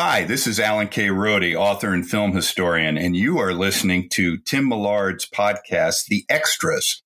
[0.00, 1.10] Hi, this is Alan K.
[1.10, 7.02] Rode, author and film historian, and you are listening to Tim Millard's podcast, The Extras.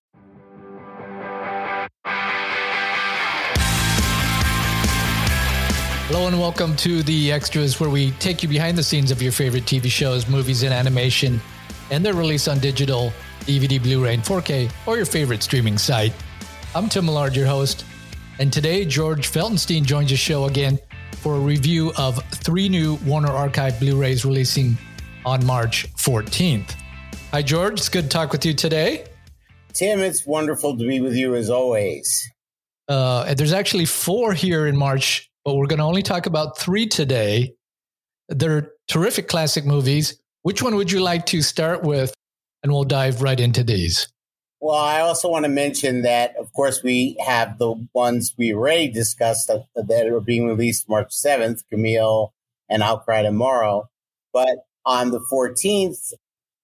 [6.04, 9.32] Hello and welcome to The Extras, where we take you behind the scenes of your
[9.32, 11.40] favorite TV shows, movies, and animation,
[11.90, 13.10] and their release on digital,
[13.46, 16.12] DVD, Blu ray, and 4K, or your favorite streaming site.
[16.74, 17.86] I'm Tim Millard, your host,
[18.38, 20.78] and today George Feltenstein joins the show again
[21.22, 24.76] for a review of three new Warner Archive Blu rays releasing
[25.24, 26.74] on March 14th.
[27.30, 27.74] Hi, George.
[27.74, 29.04] It's good to talk with you today.
[29.72, 32.28] Tim, it's wonderful to be with you as always.
[32.88, 36.88] Uh, there's actually four here in March, but we're going to only talk about three
[36.88, 37.54] today.
[38.28, 40.20] They're terrific classic movies.
[40.42, 42.12] Which one would you like to start with?
[42.64, 44.11] And we'll dive right into these.
[44.62, 48.86] Well, I also want to mention that, of course, we have the ones we already
[48.86, 52.32] discussed that, are being released March 7th, Camille
[52.70, 53.88] and Outcry Tomorrow.
[54.32, 56.12] But on the 14th,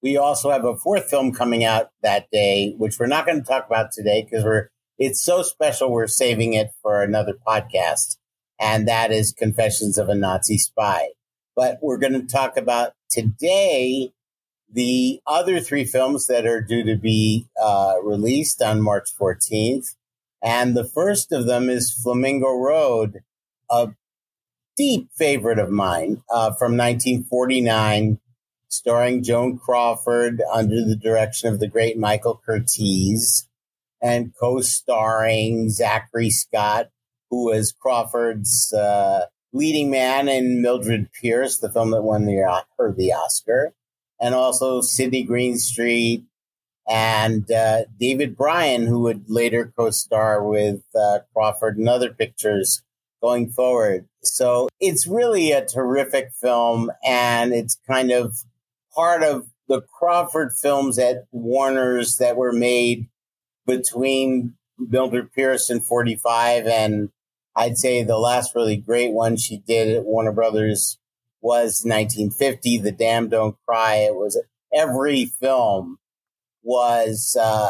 [0.00, 3.44] we also have a fourth film coming out that day, which we're not going to
[3.44, 8.16] talk about today because we're it's so special we're saving it for another podcast,
[8.60, 11.08] and that is Confessions of a Nazi Spy.
[11.56, 14.12] But we're going to talk about today
[14.70, 19.94] the other three films that are due to be uh, released on March 14th.
[20.42, 23.20] And the first of them is Flamingo Road,
[23.70, 23.91] a
[24.77, 28.20] deep favorite of mine uh, from 1949,
[28.69, 33.47] starring Joan Crawford under the direction of the great Michael Curtiz
[34.00, 36.91] and co-starring Zachary Scott,
[37.30, 42.60] who was Crawford's uh, leading man in Mildred Pierce, the film that won the, uh,
[42.78, 43.75] her the Oscar
[44.20, 46.24] and also Sydney Greenstreet
[46.88, 52.83] and uh, David Brian, who would later co-star with uh, Crawford in other pictures
[53.22, 54.06] going forward.
[54.22, 58.44] So it's really a terrific film, and it's kind of
[58.94, 63.08] part of the Crawford films at Warner's that were made
[63.66, 67.10] between Mildred Pierce in 45 and
[67.54, 70.97] I'd say the last really great one she did at Warner Brothers
[71.41, 72.78] was 1950.
[72.78, 73.97] The Damned Don't Cry.
[73.97, 74.41] It was
[74.72, 75.99] every film
[76.62, 77.69] was uh,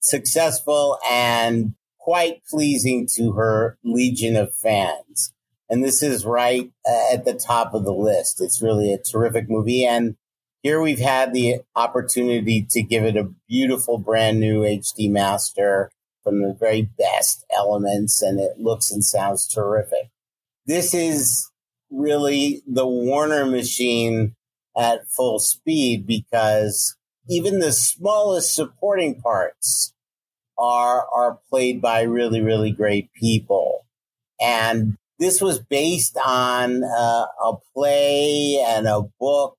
[0.00, 5.32] successful and quite pleasing to her legion of fans.
[5.68, 8.40] And this is right uh, at the top of the list.
[8.40, 9.84] It's really a terrific movie.
[9.84, 10.16] And
[10.62, 15.90] here we've had the opportunity to give it a beautiful brand new HD master
[16.22, 20.10] from the very best elements, and it looks and sounds terrific.
[20.66, 21.48] This is
[21.90, 24.34] really the Warner machine
[24.76, 26.96] at full speed because
[27.28, 29.92] even the smallest supporting parts
[30.58, 33.86] are are played by really really great people.
[34.40, 39.56] And this was based on uh, a play and a book.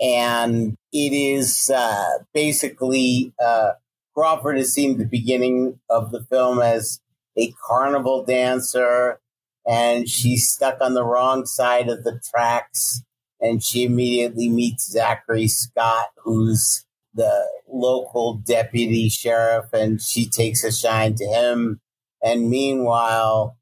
[0.00, 3.72] And it is uh, basically uh,
[4.14, 7.00] crawford is seen the beginning of the film as
[7.36, 9.20] a carnival dancer
[9.66, 13.02] and she's stuck on the wrong side of the tracks.
[13.40, 16.84] And she immediately meets Zachary Scott, who's
[17.14, 21.80] the local deputy sheriff, and she takes a shine to him.
[22.22, 23.56] And meanwhile,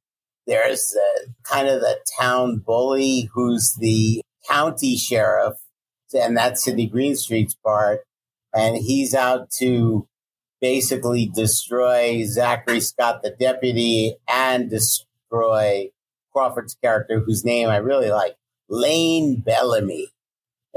[0.46, 0.96] there's
[1.44, 5.58] kind of the town bully who's the county sheriff,
[6.12, 8.00] and that's Sydney Greenstreet's part.
[8.54, 10.08] And he's out to
[10.60, 18.36] basically destroy Zachary Scott, the deputy, and destroy Crawford's character, whose name I really like,
[18.68, 20.08] Lane Bellamy.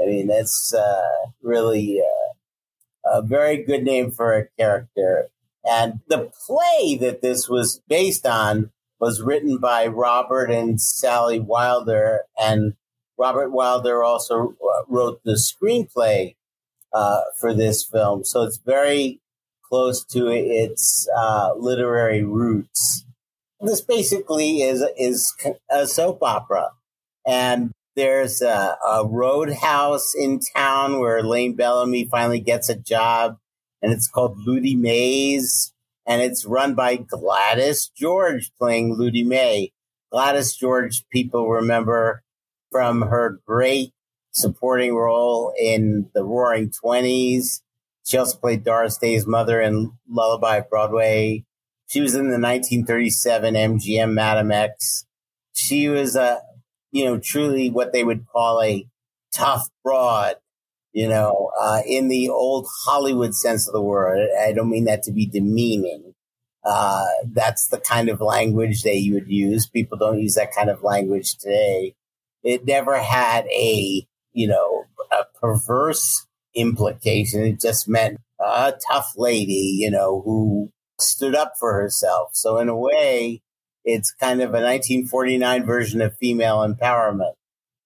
[0.00, 5.28] I mean, that's uh, really uh, a very good name for a character.
[5.64, 12.22] And the play that this was based on was written by Robert and Sally Wilder.
[12.40, 12.74] And
[13.18, 16.36] Robert Wilder also uh, wrote the screenplay
[16.92, 18.24] uh, for this film.
[18.24, 19.20] So it's very
[19.62, 23.04] close to its uh, literary roots
[23.62, 25.34] this basically is is
[25.70, 26.70] a soap opera,
[27.26, 33.38] and there's a, a roadhouse in town where Lane Bellamy finally gets a job,
[33.80, 35.72] and it's called Ludi Mays,
[36.06, 39.72] and it's run by Gladys George playing Ludi May.
[40.10, 42.22] Gladys George, people remember
[42.70, 43.92] from her great
[44.32, 47.62] supporting role in The Roaring Twenties.
[48.04, 51.44] She also played Doris Day's mother in Lullaby Broadway.
[51.92, 55.04] She was in the 1937 MGM Madame X.
[55.52, 56.40] She was a,
[56.90, 58.86] you know, truly what they would call a
[59.34, 60.36] tough broad,
[60.94, 64.26] you know, uh, in the old Hollywood sense of the word.
[64.40, 66.14] I don't mean that to be demeaning.
[66.64, 69.66] Uh, that's the kind of language they would use.
[69.66, 71.94] People don't use that kind of language today.
[72.42, 77.42] it never had a, you know, a perverse implication.
[77.42, 82.30] It just meant a tough lady, you know, who stood up for herself.
[82.32, 83.42] So in a way,
[83.84, 87.34] it's kind of a 1949 version of female empowerment.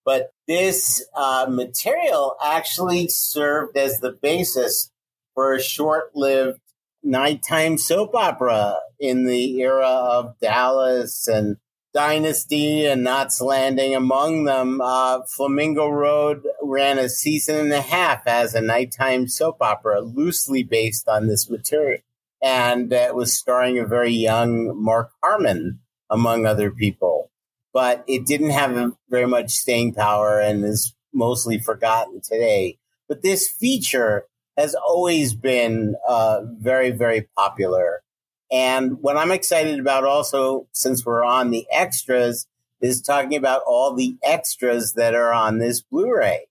[0.05, 4.91] But this uh, material actually served as the basis
[5.35, 6.61] for a short lived
[7.03, 11.57] nighttime soap opera in the era of Dallas and
[11.93, 13.95] Dynasty and Knots Landing.
[13.95, 19.63] Among them, uh, Flamingo Road ran a season and a half as a nighttime soap
[19.63, 22.01] opera, loosely based on this material.
[22.47, 27.33] And it was starring a very young Mark Harmon, among other people.
[27.73, 32.79] But it didn't have very much staying power and is mostly forgotten today.
[33.09, 34.27] But this feature
[34.57, 38.05] has always been uh, very, very popular.
[38.53, 42.47] And what I'm excited about also, since we're on the extras,
[42.81, 46.47] is talking about all the extras that are on this Blu-ray.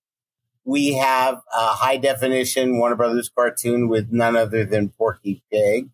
[0.66, 5.90] We have a high definition Warner Brothers cartoon with none other than Porky Pig,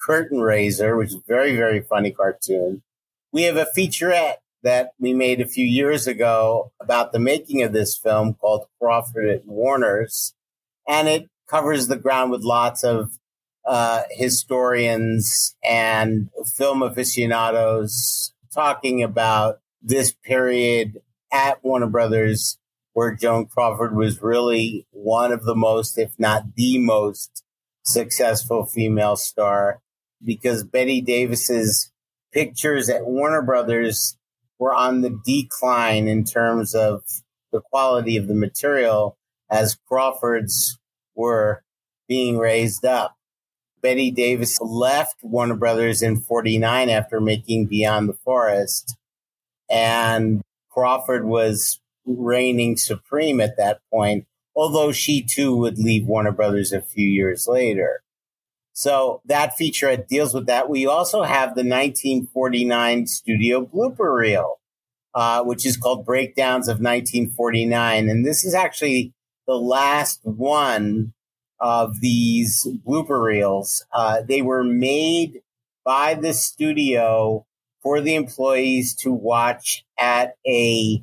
[0.00, 2.82] Curtain Raiser, which is a very, very funny cartoon.
[3.30, 7.74] We have a featurette that we made a few years ago about the making of
[7.74, 10.34] this film called Crawford at Warner's.
[10.88, 13.18] And it covers the ground with lots of
[13.66, 22.56] uh, historians and film aficionados talking about this period at Warner Brothers
[22.96, 27.44] where Joan Crawford was really one of the most, if not the most
[27.82, 29.82] successful female star
[30.24, 31.92] because Bette Davis's
[32.32, 34.16] pictures at Warner Brothers
[34.58, 37.02] were on the decline in terms of
[37.52, 39.18] the quality of the material
[39.50, 40.78] as Crawford's
[41.14, 41.62] were
[42.08, 43.14] being raised up.
[43.82, 48.96] Bette Davis left Warner Brothers in 49 after making Beyond the Forest.
[49.68, 50.40] And
[50.70, 56.80] Crawford was reigning supreme at that point, although she too would leave Warner Brothers a
[56.80, 58.02] few years later.
[58.72, 60.68] So that feature deals with that.
[60.68, 64.60] We also have the 1949 studio blooper reel,
[65.14, 68.08] uh, which is called Breakdowns of 1949.
[68.08, 69.14] And this is actually
[69.46, 71.14] the last one
[71.58, 73.86] of these blooper reels.
[73.94, 75.40] Uh, they were made
[75.84, 77.46] by the studio
[77.82, 81.02] for the employees to watch at a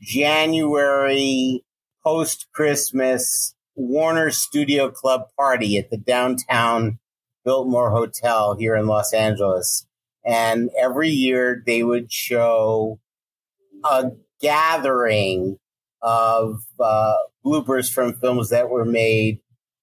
[0.00, 1.64] January
[2.02, 6.98] post Christmas Warner Studio Club party at the downtown
[7.44, 9.86] Biltmore Hotel here in Los Angeles.
[10.24, 13.00] And every year they would show
[13.84, 14.10] a
[14.40, 15.58] gathering
[16.02, 19.40] of uh, bloopers from films that were made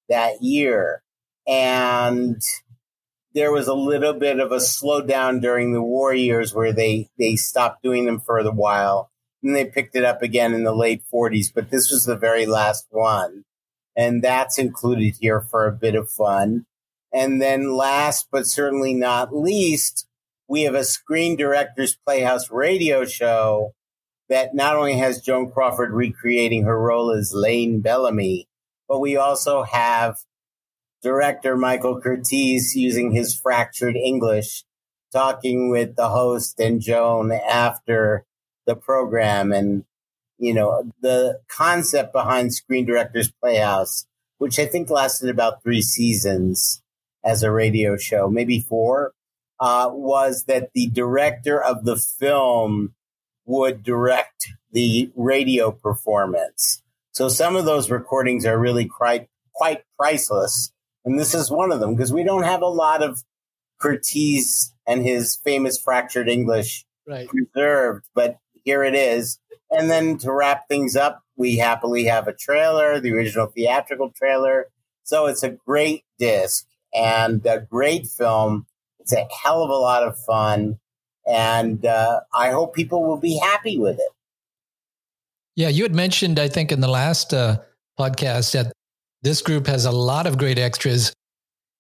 [0.10, 1.02] that year.
[1.48, 2.42] And
[3.34, 7.36] there was a little bit of a slowdown during the war years where they, they
[7.36, 9.12] stopped doing them for a while.
[9.44, 12.46] And they picked it up again in the late 40s, but this was the very
[12.46, 13.44] last one.
[13.96, 16.66] And that's included here for a bit of fun.
[17.14, 20.08] And then last but certainly not least,
[20.48, 23.74] we have a Screen Directors Playhouse radio show
[24.30, 28.48] that not only has Joan Crawford recreating her role as Lane Bellamy,
[28.88, 30.18] but we also have
[31.02, 34.64] director Michael Curtiz using his fractured English,
[35.12, 38.26] talking with the host and Joan after
[38.68, 39.52] the program.
[39.52, 39.84] And,
[40.38, 44.06] you know, the concept behind Screen Directors Playhouse,
[44.38, 46.84] which I think lasted about three seasons
[47.26, 49.14] as a radio show, maybe four,
[49.60, 52.94] uh, was that the director of the film
[53.46, 56.84] would direct the radio performance.
[57.14, 60.72] So some of those recordings are really quite quite priceless,
[61.04, 63.24] and this is one of them because we don't have a lot of
[63.82, 67.28] Curtiz and his famous fractured English right.
[67.28, 69.40] preserved, but here it is.
[69.72, 74.66] And then to wrap things up, we happily have a trailer, the original theatrical trailer.
[75.04, 78.66] So it's a great disc and a great film.
[79.00, 80.80] It's a hell of a lot of fun.
[81.26, 84.12] And uh, I hope people will be happy with it.
[85.56, 87.60] Yeah, you had mentioned, I think, in the last uh,
[87.98, 88.74] podcast that
[89.22, 91.14] this group has a lot of great extras.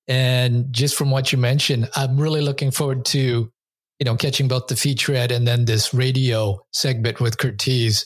[0.07, 3.51] And just from what you mentioned, I'm really looking forward to,
[3.99, 8.05] you know, catching both the featurette and then this radio segment with Curtiz,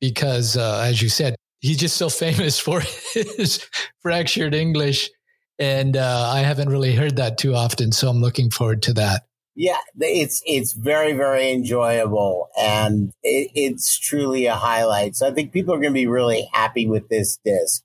[0.00, 2.80] because uh, as you said, he's just so famous for
[3.12, 3.66] his
[4.00, 5.10] fractured English.
[5.58, 7.92] And uh, I haven't really heard that too often.
[7.92, 9.22] So I'm looking forward to that.
[9.56, 15.14] Yeah, it's it's very very enjoyable, and it, it's truly a highlight.
[15.14, 17.84] So I think people are going to be really happy with this disc,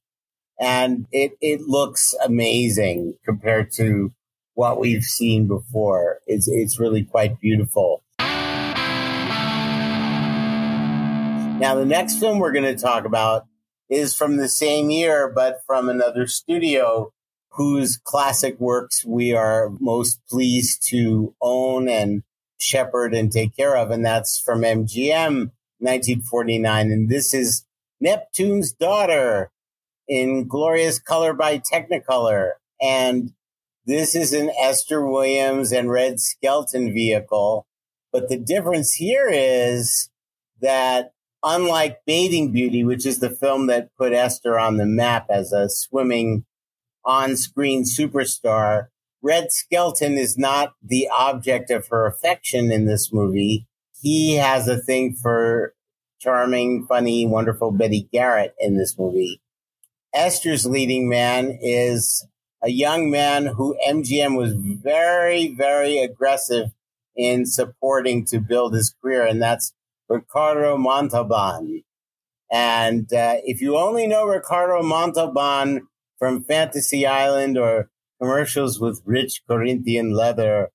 [0.59, 4.11] and it it looks amazing compared to
[4.59, 6.19] what we've seen before.
[6.27, 8.03] It's it's really quite beautiful.
[11.59, 13.45] Now, the next film we're going to talk about
[13.89, 17.13] is from the same year, but from another studio
[17.51, 22.23] whose classic works we are most pleased to own and
[22.59, 23.91] shepherd and take care of.
[23.91, 26.91] And that's from MGM 1949.
[26.91, 27.63] And this is
[28.01, 29.51] Neptune's Daughter
[30.05, 32.51] in glorious color by Technicolor.
[32.81, 33.31] And
[33.85, 37.65] this is an Esther Williams and Red Skelton vehicle.
[38.11, 40.09] But the difference here is
[40.61, 45.51] that unlike Bathing Beauty, which is the film that put Esther on the map as
[45.51, 46.45] a swimming
[47.05, 48.87] on screen superstar,
[49.21, 53.67] Red Skelton is not the object of her affection in this movie.
[54.01, 55.73] He has a thing for
[56.19, 59.41] charming, funny, wonderful Betty Garrett in this movie.
[60.13, 62.25] Esther's leading man is
[62.63, 66.71] a young man who MGM was very, very aggressive
[67.15, 69.73] in supporting to build his career, and that's
[70.07, 71.83] Ricardo Montalban.
[72.51, 75.87] And uh, if you only know Ricardo Montalban
[76.17, 77.89] from Fantasy Island or
[78.19, 80.69] commercials with rich Corinthian leather,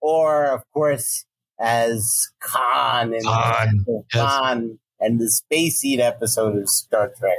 [0.00, 1.24] or of course
[1.60, 4.78] as Khan in Khan, Khan yes.
[5.00, 7.38] and the Space Seed episode of Star Trek,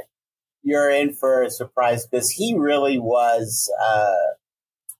[0.62, 3.70] you're in for a surprise because he really was.
[3.82, 4.14] Uh,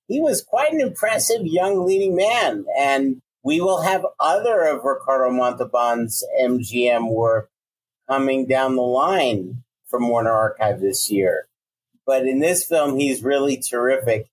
[0.09, 5.31] he was quite an impressive young leading man, and we will have other of Ricardo
[5.31, 7.51] Montalban's MGM work
[8.09, 11.47] coming down the line from Warner Archive this year.
[12.07, 14.31] But in this film, he's really terrific.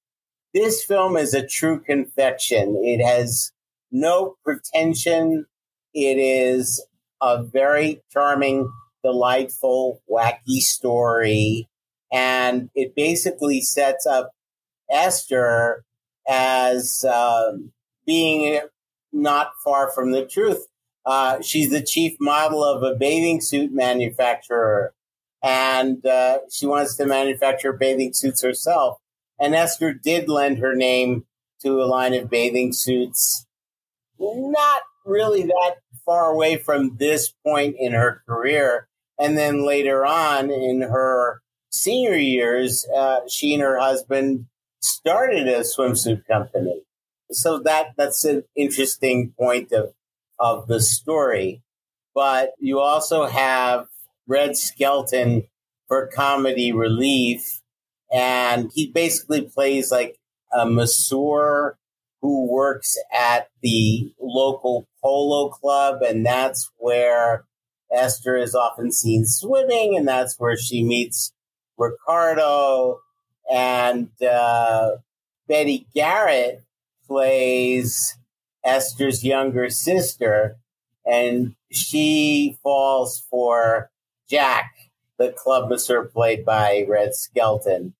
[0.53, 2.81] This film is a true confection.
[2.83, 3.51] It has
[3.91, 5.45] no pretension.
[5.93, 6.83] It is
[7.21, 8.71] a very charming,
[9.07, 11.67] delightful, wacky story.
[12.11, 14.31] And it basically sets up
[14.89, 15.83] Esther
[16.27, 17.71] as um,
[18.05, 18.61] being
[19.13, 20.67] not far from the truth.
[21.05, 24.93] Uh, she's the chief model of a bathing suit manufacturer,
[25.41, 28.97] and uh, she wants to manufacture bathing suits herself.
[29.39, 31.25] And Esther did lend her name
[31.61, 33.45] to a line of bathing suits,
[34.19, 38.86] not really that far away from this point in her career.
[39.19, 44.45] And then later on in her senior years, uh, she and her husband
[44.81, 46.83] started a swimsuit company.
[47.31, 49.93] So that that's an interesting point of
[50.39, 51.61] of the story.
[52.13, 53.87] But you also have
[54.27, 55.47] Red Skelton
[55.87, 57.61] for comedy relief,
[58.11, 60.19] and he basically plays like
[60.53, 61.77] a masseur
[62.21, 67.45] who works at the local polo club, and that's where
[67.91, 71.31] Esther is often seen swimming, and that's where she meets
[71.77, 72.99] Ricardo
[73.49, 74.97] and uh,
[75.47, 76.63] Betty Garrett
[77.07, 78.17] plays
[78.63, 80.57] Esther's younger sister,
[81.05, 83.89] and she falls for
[84.29, 84.73] Jack,
[85.17, 87.93] the club masseur played by Red Skelton.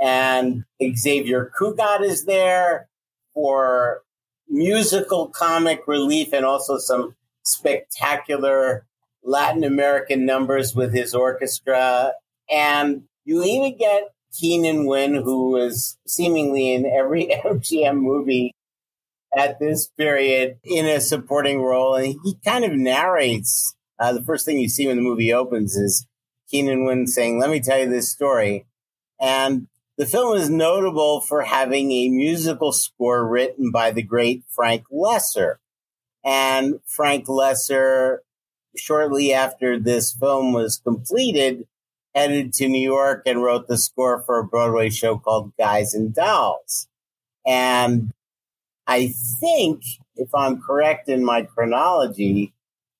[0.00, 2.88] And Xavier Cugat is there
[3.32, 4.02] for
[4.48, 8.86] musical comic relief and also some spectacular
[9.24, 12.12] Latin American numbers with his orchestra.
[12.50, 18.52] And you even get Keenan Wynn, who was seemingly in every MGM movie
[19.36, 21.96] at this period in a supporting role.
[21.96, 25.76] And he kind of narrates uh, the first thing you see when the movie opens
[25.76, 26.06] is
[26.50, 28.66] Keenan Wynn saying, Let me tell you this story.
[29.20, 34.84] And the film is notable for having a musical score written by the great Frank
[34.92, 35.56] Loesser.
[36.24, 38.18] And Frank Loesser,
[38.76, 41.66] shortly after this film was completed,
[42.14, 46.14] headed to New York and wrote the score for a Broadway show called Guys and
[46.14, 46.88] Dolls.
[47.46, 48.12] And
[48.86, 49.82] I think,
[50.16, 52.52] if I'm correct in my chronology,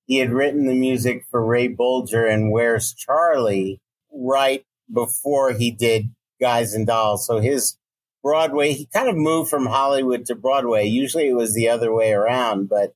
[0.07, 3.81] he had written the music for Ray Bolger and Where's Charley
[4.12, 7.26] right before he did Guys and Dolls.
[7.26, 7.78] So his
[8.23, 10.87] Broadway, he kind of moved from Hollywood to Broadway.
[10.87, 12.95] Usually it was the other way around, but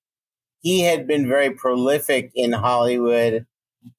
[0.60, 3.46] he had been very prolific in Hollywood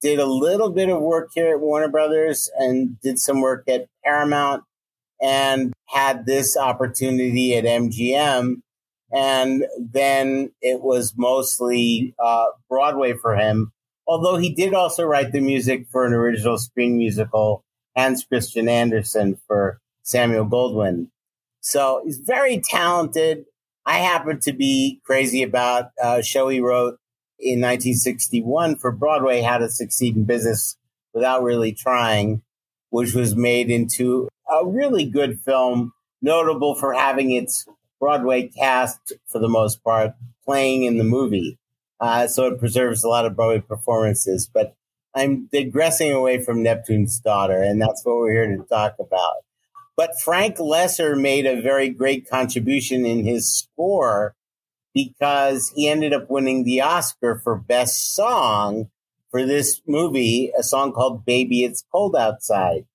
[0.00, 3.86] did a little bit of work here at Warner Brothers and did some work at
[4.04, 4.64] Paramount
[5.20, 8.62] and had this opportunity at MGM.
[9.12, 13.72] And then it was mostly uh, Broadway for him,
[14.06, 17.64] although he did also write the music for an original screen musical,
[17.96, 21.08] Hans Christian Andersen for Samuel Goldwyn.
[21.60, 23.44] So he's very talented.
[23.86, 26.98] I happen to be crazy about a show he wrote
[27.38, 30.76] in 1961 for Broadway, How to Succeed in Business
[31.14, 32.42] Without Really Trying,
[32.90, 37.66] which was made into a really good film, notable for having its
[37.98, 40.12] Broadway cast, for the most part,
[40.44, 41.58] playing in the movie.
[42.00, 44.48] Uh, so it preserves a lot of Broadway performances.
[44.52, 44.74] But
[45.14, 49.44] I'm digressing away from Neptune's daughter, and that's what we're here to talk about.
[49.96, 54.34] But Frank Loesser made a very great contribution in his score
[54.94, 58.90] because he ended up winning the Oscar for Best Song
[59.30, 62.86] for this movie, a song called Baby It's Cold Outside,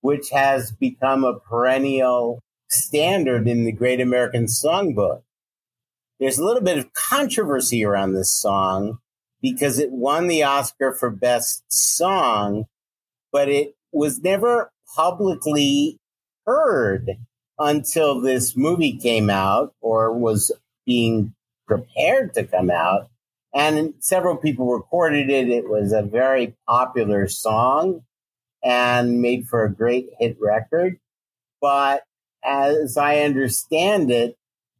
[0.00, 5.22] which has become a perennial standard in the Great American Songbook.
[6.18, 8.98] There's a little bit of controversy around this song
[9.40, 12.64] because it won the Oscar for Best Song,
[13.30, 15.98] but it was never publicly
[16.46, 17.10] heard
[17.58, 20.52] until this movie came out or was
[20.84, 21.34] being
[21.66, 23.08] prepared to come out.
[23.54, 25.48] And several people recorded it.
[25.48, 28.02] It was a very popular song
[28.62, 30.98] and made for a great hit record.
[31.60, 32.02] But
[32.44, 34.36] as I understand it,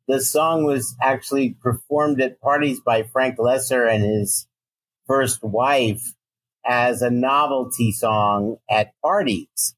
[0.07, 4.47] the song was actually performed at parties by Frank Loesser and his
[5.07, 6.15] first wife
[6.65, 9.75] as a novelty song at parties.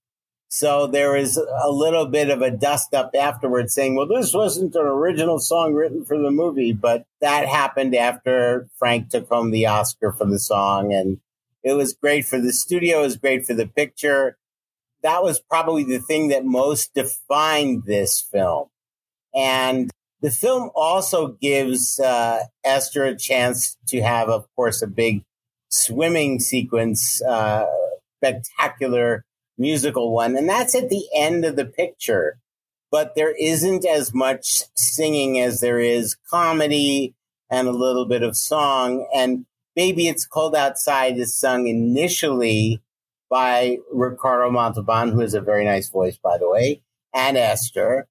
[0.51, 4.75] So there was a little bit of a dust up afterwards saying, well, this wasn't
[4.75, 9.67] an original song written for the movie, but that happened after Frank took home the
[9.67, 10.93] Oscar for the song.
[10.93, 11.19] And
[11.63, 13.01] it was great for the studio.
[13.01, 14.39] It was great for the picture.
[15.03, 18.69] That was probably the thing that most defined this film.
[19.35, 19.91] And
[20.23, 25.25] the film also gives uh, Esther a chance to have, of course, a big
[25.69, 27.67] swimming sequence, uh,
[28.17, 29.25] spectacular
[29.59, 30.37] musical one.
[30.37, 32.39] And that's at the end of the picture.
[32.91, 37.15] But there isn't as much singing as there is comedy
[37.51, 39.07] and a little bit of song.
[39.15, 42.81] And Baby It's Cold Outside is sung initially
[43.31, 46.81] by Ricardo Montalban, who has a very nice voice, by the way,
[47.15, 48.07] and Esther.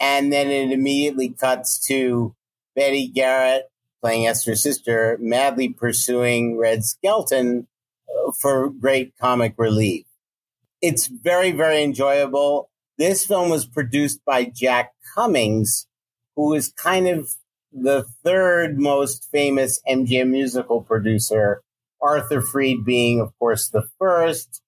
[0.00, 2.34] And then it immediately cuts to
[2.74, 7.68] Betty Garrett playing Esther's sister, madly pursuing Red Skelton
[8.08, 10.06] uh, for great comic relief
[10.82, 12.68] it's very, very enjoyable.
[12.98, 15.86] This film was produced by Jack Cummings,
[16.36, 17.36] who is kind of
[17.72, 21.62] the third most famous MGM musical producer,
[22.02, 24.60] Arthur Freed being, of course, the first.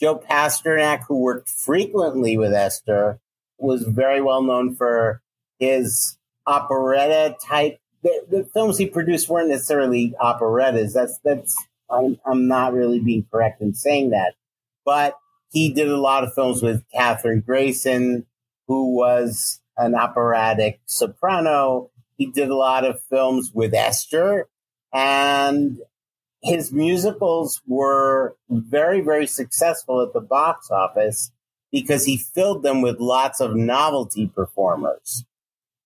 [0.00, 3.20] Joe Pasternak, who worked frequently with Esther,
[3.58, 5.22] was very well known for
[5.58, 7.78] his operetta type.
[8.02, 10.94] The, the films he produced weren't necessarily operettas.
[10.94, 11.54] That's that's
[11.90, 14.34] I'm, I'm not really being correct in saying that,
[14.86, 15.19] but
[15.50, 18.26] he did a lot of films with Kathryn Grayson,
[18.68, 21.90] who was an operatic soprano.
[22.16, 24.48] He did a lot of films with Esther,
[24.92, 25.78] and
[26.42, 31.32] his musicals were very, very successful at the box office
[31.72, 35.24] because he filled them with lots of novelty performers.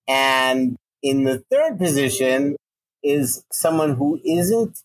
[0.06, 2.56] And in the third position
[3.02, 4.82] is someone who isn't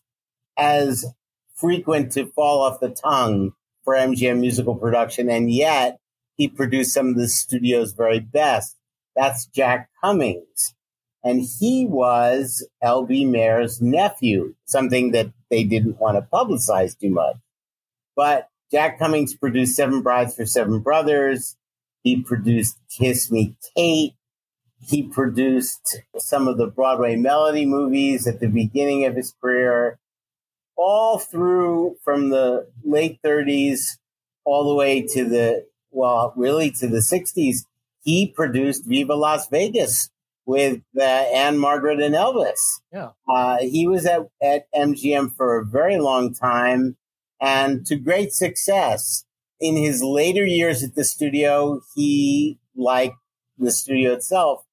[0.56, 1.06] as
[1.54, 3.52] frequent to fall off the tongue
[3.84, 5.98] for MGM musical production, and yet
[6.36, 8.76] he produced some of the studio's very best.
[9.16, 10.74] That's Jack Cummings.
[11.22, 13.26] And he was L.B.
[13.26, 17.36] Mayer's nephew, something that they didn't want to publicize too much.
[18.16, 21.56] But Jack Cummings produced Seven Brides for Seven Brothers.
[22.02, 24.14] He produced Kiss Me Kate.
[24.80, 29.98] He produced some of the Broadway melody movies at the beginning of his career
[30.80, 33.98] all through from the late 30s
[34.44, 37.64] all the way to the, well, really to the 60s,
[38.02, 40.08] he produced Viva Las Vegas
[40.46, 42.80] with uh, Ann-Margret and Elvis.
[42.92, 43.10] Yeah.
[43.28, 46.96] Uh, he was at, at MGM for a very long time
[47.40, 49.24] and to great success.
[49.60, 53.12] In his later years at the studio, he, like
[53.58, 54.64] the studio itself,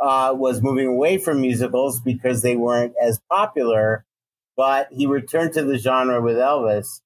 [0.00, 4.04] uh, was moving away from musicals because they weren't as popular
[4.56, 7.00] but he returned to the genre with Elvis.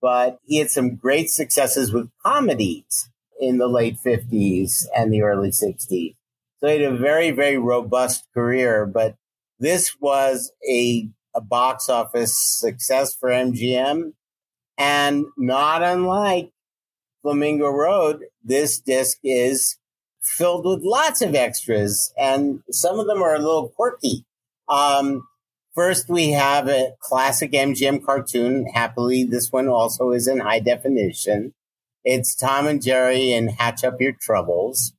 [0.00, 3.08] But he had some great successes with comedies
[3.40, 6.14] in the late 50s and the early 60s.
[6.58, 8.84] So he had a very, very robust career.
[8.84, 9.16] But
[9.58, 14.12] this was a, a box office success for MGM.
[14.76, 16.50] And not unlike
[17.22, 19.78] Flamingo Road, this disc is
[20.22, 24.24] filled with lots of extras, and some of them are a little quirky.
[24.68, 25.26] Um,
[25.74, 28.66] First, we have a classic MGM cartoon.
[28.66, 31.54] Happily, this one also is in high definition.
[32.04, 34.92] It's Tom and Jerry and Hatch Up Your Troubles.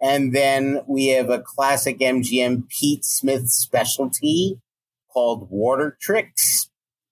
[0.00, 4.58] And then we have a classic MGM Pete Smith specialty
[5.12, 6.70] called Water Trix,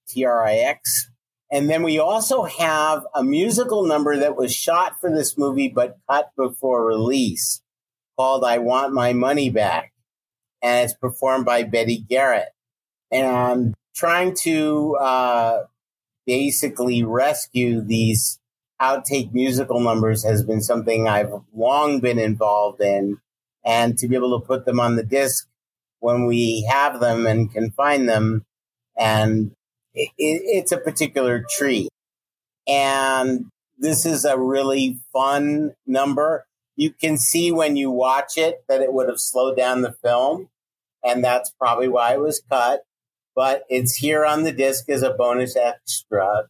[0.09, 1.11] T R I X.
[1.53, 5.99] And then we also have a musical number that was shot for this movie but
[6.09, 7.61] cut before release
[8.17, 9.93] called I Want My Money Back.
[10.63, 12.49] And it's performed by Betty Garrett
[13.11, 15.63] and trying to uh,
[16.27, 18.39] basically rescue these
[18.81, 23.19] outtake musical numbers has been something I've long been involved in.
[23.65, 25.49] And to be able to put them on the disc
[25.99, 28.45] when we have them and can find them,
[28.97, 29.51] and
[29.93, 31.89] it, it's a particular treat.
[32.69, 33.47] And
[33.79, 36.47] this is a really fun number.
[36.77, 40.49] You can see when you watch it that it would have slowed down the film,
[41.05, 42.83] and that's probably why it was cut.
[43.37, 46.49] But it's here on the disc as a bonus extra.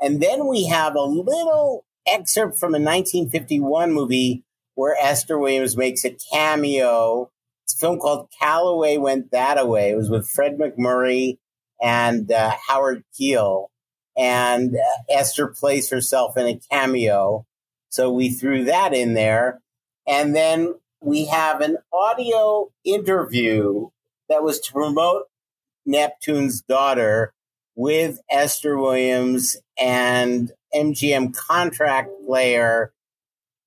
[0.00, 4.44] And then we have a little excerpt from a 1951 movie
[4.74, 7.30] where Esther Williams makes a cameo.
[7.64, 9.90] It's a film called Callaway Went Thataway.
[9.90, 11.38] It was with Fred MacMurray
[11.82, 13.70] and uh, Howard Keel.
[14.16, 17.46] And uh, Esther plays herself in a cameo.
[17.88, 19.60] So we threw that in there.
[20.06, 23.88] And then we have an audio interview
[24.28, 25.24] that was to promote
[25.86, 27.32] Neptune's daughter
[27.74, 32.92] with Esther Williams and MGM contract player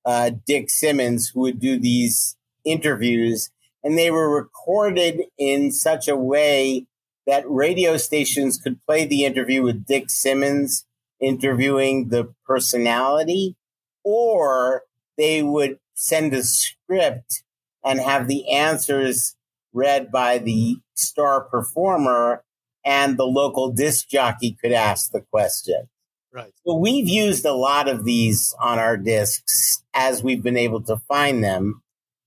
[0.04, 3.50] uh, Dick Simmons, who would do these interviews.
[3.82, 6.86] And they were recorded in such a way
[7.26, 10.84] that radio stations could play the interview with Dick Simmons
[11.20, 13.56] interviewing the personality,
[14.02, 14.82] or
[15.16, 17.42] they would send a script
[17.84, 19.36] and have the answers
[19.72, 22.44] read by the star performer
[22.84, 25.88] and the local disc jockey could ask the question.
[26.32, 26.52] Right.
[26.64, 30.96] So we've used a lot of these on our discs as we've been able to
[31.08, 31.82] find them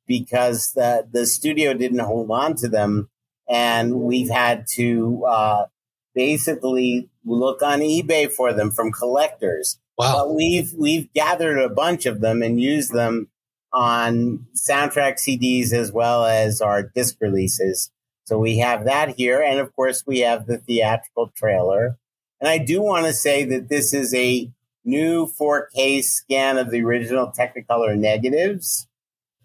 [0.05, 3.09] because the, the studio didn't hold on to them.
[3.47, 5.65] And we've had to uh,
[6.13, 9.79] basically look on eBay for them from collectors.
[9.97, 10.25] Wow.
[10.25, 13.29] But we've we've gathered a bunch of them and used them
[13.73, 17.91] on soundtrack CDs as well as our disc releases.
[18.25, 19.41] So we have that here.
[19.41, 21.97] And of course, we have the theatrical trailer.
[22.39, 24.49] And I do want to say that this is a
[24.85, 28.87] new 4K scan of the original Technicolor negatives.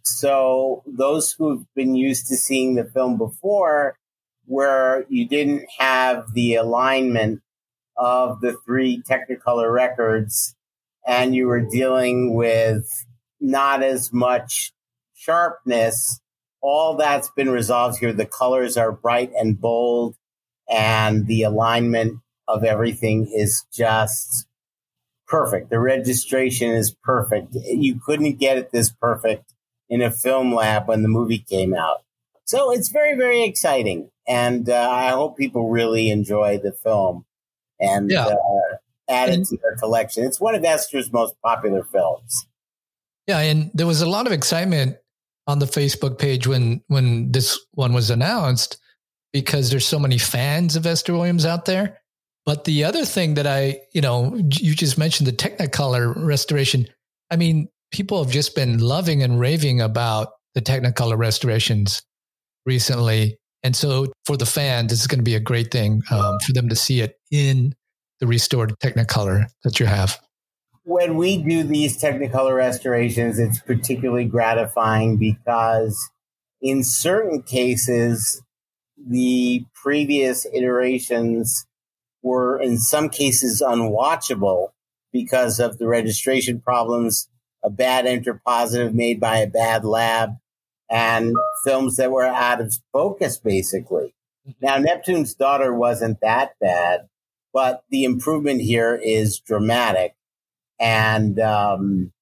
[0.03, 3.97] So those who've been used to seeing the film before,
[4.47, 7.43] where you didn't have the alignment
[7.97, 10.55] of the three Technicolor records
[11.07, 13.07] and you were dealing with
[13.41, 14.73] not as much
[15.15, 16.21] sharpness
[16.61, 18.13] all that's been resolved here.
[18.13, 20.17] The colors are bright and bold,
[20.69, 24.47] and the alignment of everything is just
[25.27, 25.71] perfect.
[25.71, 27.55] The registration is perfect.
[27.55, 29.53] You couldn't get it this perfect
[29.89, 32.03] in a film lab when the movie came out.
[32.45, 34.11] So it's very, very exciting.
[34.27, 37.25] And uh, I hope people really enjoy the film
[37.79, 38.27] and yeah.
[38.27, 38.77] uh,
[39.09, 40.25] add it to their collection.
[40.25, 42.47] It's one of Esther's most popular films.
[43.29, 44.97] Yeah, and there was a lot of excitement
[45.47, 48.81] on the Facebook page when when this one was announced
[49.33, 52.01] because there's so many fans of Esther Williams out there.
[52.47, 56.87] But the other thing that I, you know, you just mentioned the Technicolor restoration.
[57.31, 62.03] I mean, people have just been loving and raving about the Technicolor restorations
[62.65, 63.39] recently.
[63.63, 66.55] And so for the fans, this is going to be a great thing um, for
[66.55, 67.75] them to see it in
[68.21, 70.19] the restored Technicolor that you have
[70.89, 76.09] when we do these Technicolor restorations, it's particularly gratifying because
[76.63, 78.43] in certain cases,
[78.97, 81.67] the previous iterations
[82.23, 84.69] were in some cases unwatchable
[85.13, 87.29] because of the registration problems,
[87.63, 90.39] a bad interpositive made by a bad lab,
[90.89, 94.15] and films that were out of focus, basically.
[94.49, 94.67] Mm-hmm.
[94.67, 97.09] Now, Neptune's daughter wasn't that bad,
[97.53, 100.15] but the improvement here is dramatic
[100.79, 102.13] and um,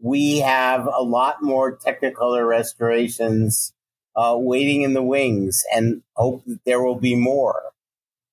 [0.00, 3.72] we have a lot more Technicolor restorations
[4.16, 7.62] uh, waiting in the wings, and hope that there will be more.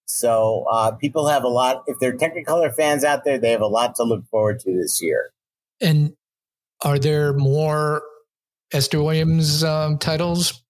[0.06, 1.84] So uh, people have a lot.
[1.88, 5.02] If they're Technicolor fans out there, they have a lot to look forward to this
[5.02, 5.32] year.
[5.82, 6.16] And
[6.82, 8.04] are there more
[8.72, 10.64] Esther Williams um, titles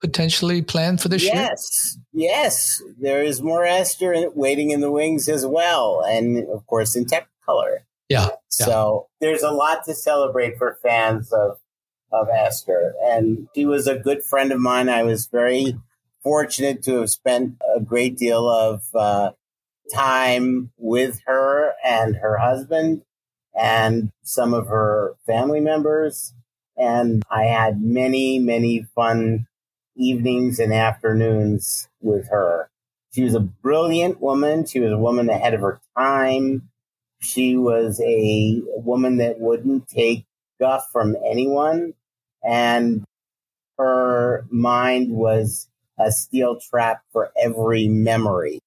[0.00, 1.42] potentially planned for this yes, year?
[1.42, 2.82] Yes, yes.
[3.00, 7.78] There is more Esther waiting in the wings as well, and of course in Technicolor.
[8.08, 8.28] Yeah.
[8.48, 11.58] So there's a lot to celebrate for fans of
[12.12, 14.88] of Esther, and she was a good friend of mine.
[14.88, 15.76] I was very
[16.22, 19.32] fortunate to have spent a great deal of uh,
[19.92, 23.02] time with her and her husband
[23.54, 26.32] and some of her family members.
[26.76, 29.46] And I had many, many fun
[29.96, 32.70] evenings and afternoons with her.
[33.14, 34.66] She was a brilliant woman.
[34.66, 36.68] She was a woman ahead of her time.
[37.24, 40.26] She was a woman that wouldn't take
[40.60, 41.94] guff from anyone,
[42.44, 43.04] and
[43.78, 48.60] her mind was a steel trap for every memory.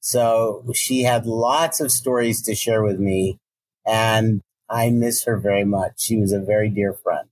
[0.00, 3.38] So she had lots of stories to share with me,
[3.86, 5.94] and I miss her very much.
[6.00, 7.28] She was a very dear friend.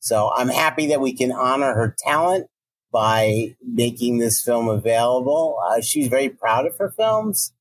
[0.00, 2.48] So I'm happy that we can honor her talent
[2.92, 5.58] by making this film available.
[5.66, 7.52] Uh, she's very proud of her films,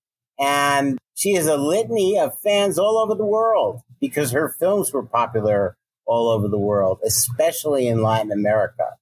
[0.44, 5.06] and she has a litany of fans all over the world because her films were
[5.06, 8.98] popular all over the world, especially in Latin America.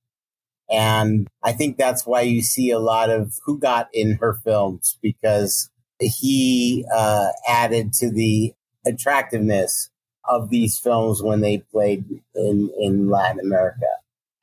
[0.70, 5.72] And I think that's why you see a lot of Cugat in her films because
[6.00, 8.54] he uh, added to the
[8.86, 9.90] attractiveness
[10.26, 13.88] of these films when they played in, in Latin America.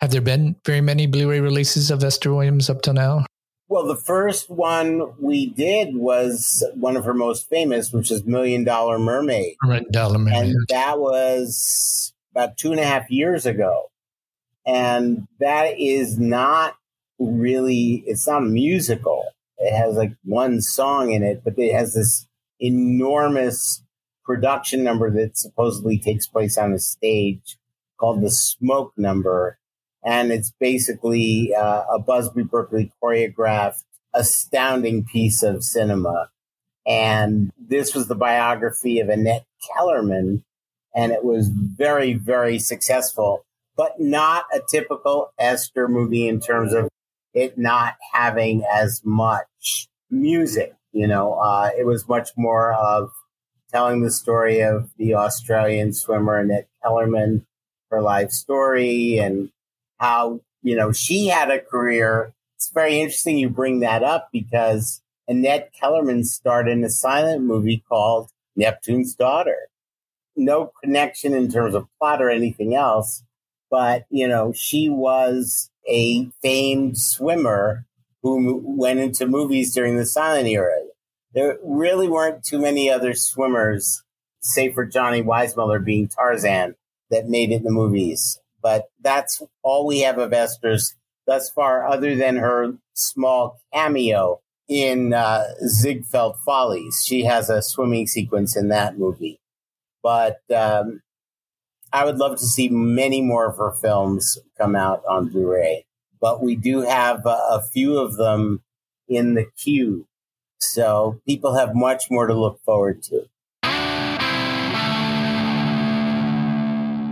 [0.00, 3.24] Have there been very many Blu ray releases of Esther Williams up till now?
[3.68, 8.64] Well, the first one we did was one of her most famous, which is Million
[8.64, 9.56] Dollar Mermaid.
[9.62, 10.46] Million Dollar Mermaid.
[10.46, 13.90] And that was about two and a half years ago.
[14.66, 16.76] And that is not
[17.18, 19.24] really, it's not a musical.
[19.58, 22.26] It has like one song in it, but it has this
[22.60, 23.82] enormous
[24.24, 27.58] production number that supposedly takes place on a stage
[27.98, 29.58] called the Smoke Number.
[30.04, 33.82] And it's basically uh, a Busby Berkeley choreographed,
[34.14, 36.30] astounding piece of cinema.
[36.86, 40.44] And this was the biography of Annette Kellerman,
[40.94, 43.44] and it was very, very successful,
[43.76, 46.88] but not a typical Esther movie in terms of
[47.34, 50.74] it not having as much music.
[50.92, 53.10] You know, uh, it was much more of
[53.70, 57.46] telling the story of the Australian swimmer Annette Kellerman,
[57.90, 59.50] her life story, and
[59.98, 62.32] how, you know, she had a career.
[62.56, 67.84] It's very interesting you bring that up because Annette Kellerman starred in a silent movie
[67.88, 69.68] called Neptune's Daughter
[70.38, 73.22] no connection in terms of plot or anything else.
[73.70, 77.84] But, you know, she was a famed swimmer
[78.22, 80.78] who went into movies during the silent era.
[81.34, 84.02] There really weren't too many other swimmers,
[84.40, 86.76] save for Johnny Weissmuller being Tarzan,
[87.10, 88.40] that made it in the movies.
[88.62, 90.94] But that's all we have of Esther's
[91.26, 97.04] thus far, other than her small cameo in uh, Ziegfeld Follies.
[97.06, 99.40] She has a swimming sequence in that movie.
[100.02, 101.02] But um,
[101.92, 105.86] I would love to see many more of her films come out on Blu ray.
[106.20, 108.62] But we do have a, a few of them
[109.08, 110.06] in the queue.
[110.58, 113.28] So people have much more to look forward to.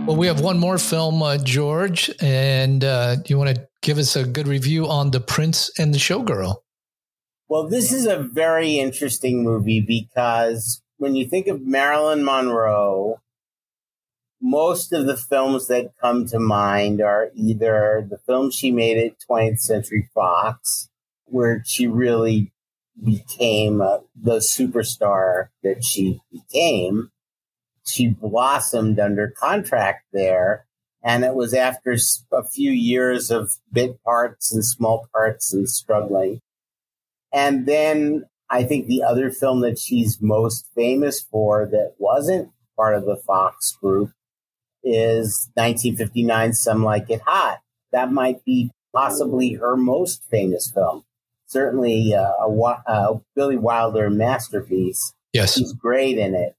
[0.07, 4.15] Well, we have one more film, uh, George, and uh, you want to give us
[4.15, 6.55] a good review on The Prince and the Showgirl?
[7.49, 13.19] Well, this is a very interesting movie because when you think of Marilyn Monroe,
[14.41, 19.17] most of the films that come to mind are either the films she made at
[19.29, 20.87] 20th Century Fox,
[21.25, 22.53] where she really
[23.03, 27.11] became uh, the superstar that she became.
[27.87, 30.65] She blossomed under contract there.
[31.03, 31.95] And it was after
[32.33, 36.41] a few years of bit parts and small parts and struggling.
[37.31, 42.95] And then I think the other film that she's most famous for that wasn't part
[42.95, 44.11] of the Fox group
[44.83, 47.59] is 1959 Some Like It Hot.
[47.91, 51.03] That might be possibly her most famous film.
[51.47, 55.13] Certainly uh, a, a Billy Wilder masterpiece.
[55.33, 55.55] Yes.
[55.55, 56.55] She's great in it.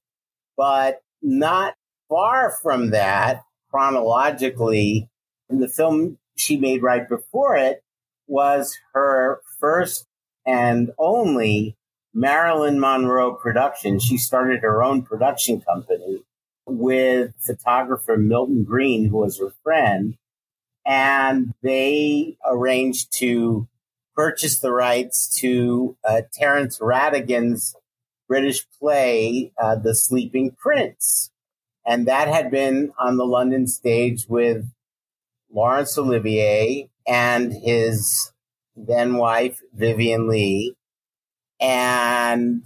[0.57, 1.75] But not
[2.07, 5.09] far from that, chronologically,
[5.49, 7.83] the film she made right before it
[8.27, 10.05] was her first
[10.45, 11.75] and only
[12.13, 13.99] Marilyn Monroe production.
[13.99, 16.23] She started her own production company
[16.65, 20.15] with photographer Milton Greene, who was her friend.
[20.85, 23.67] And they arranged to
[24.15, 27.75] purchase the rights to uh, Terence Rattigan's
[28.29, 31.31] British play, uh, The Sleeping Prince.
[31.85, 34.69] And that had been on the London stage with
[35.51, 38.31] Laurence Olivier and his
[38.77, 40.75] then wife, Vivien Leigh
[41.59, 42.63] and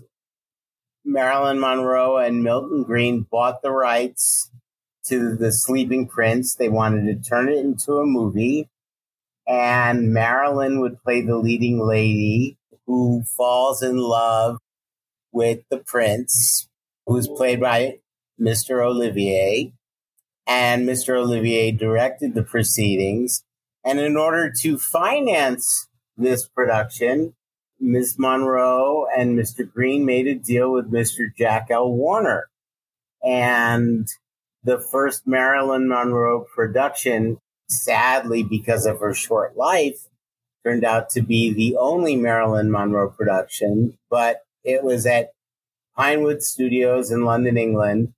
[1.03, 4.51] Marilyn Monroe and Milton Greene bought the rights
[5.05, 6.55] to the Sleeping Prince.
[6.55, 8.69] They wanted to turn it into a movie,
[9.47, 14.59] and Marilyn would play the leading lady who falls in love
[15.33, 16.69] with the prince,
[17.05, 17.99] who's played by
[18.39, 18.85] Mr.
[18.85, 19.73] Olivier.
[20.45, 21.17] And Mr.
[21.17, 23.43] Olivier directed the proceedings.
[23.85, 27.33] And in order to finance this production,
[27.79, 28.15] Ms.
[28.17, 29.69] Monroe and Mr.
[29.69, 31.27] Greene made a deal with Mr.
[31.37, 31.91] Jack L.
[31.91, 32.49] Warner.
[33.23, 34.07] And
[34.63, 40.07] the first Marilyn Monroe production, sadly, because of her short life,
[40.63, 45.31] turned out to be the only Marilyn Monroe production, but it was at
[45.95, 48.13] Pinewood Studios in London, England,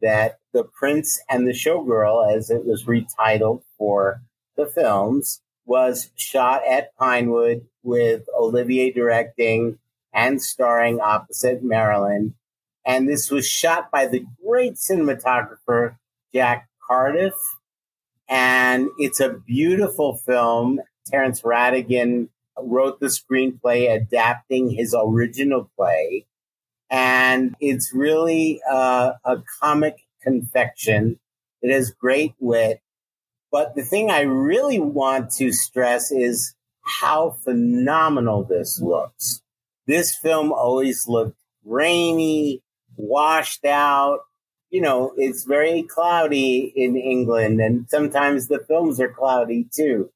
[0.00, 4.22] that The Prince and the Showgirl, as it was retitled for
[4.56, 9.78] the films, was shot at Pinewood with Olivier directing
[10.12, 12.34] and starring opposite Marilyn.
[12.84, 15.96] And this was shot by the great cinematographer
[16.34, 17.34] Jack Cardiff.
[18.28, 20.80] And it's a beautiful film.
[21.06, 22.28] Terence Rattigan
[22.60, 26.26] wrote the screenplay adapting his original play.
[26.90, 31.18] And it's really uh, a comic confection.
[31.62, 32.80] It has great wit.
[33.50, 39.42] But the thing I really want to stress is how phenomenal this looks.
[39.86, 42.62] This film always looked rainy,
[42.96, 44.20] washed out.
[44.70, 50.10] You know, it's very cloudy in England, and sometimes the films are cloudy too.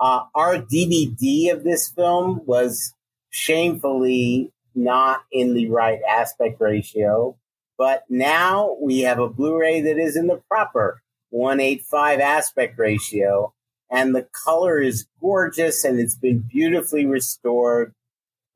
[0.00, 2.94] Uh, our DVD of this film was
[3.30, 7.36] shamefully not in the right aspect ratio,
[7.78, 13.52] but now we have a Blu-ray that is in the proper 185 aspect ratio,
[13.90, 17.92] and the color is gorgeous and it's been beautifully restored.